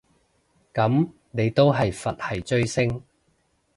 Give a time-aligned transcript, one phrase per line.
[0.73, 3.03] 噉你都係佛系追星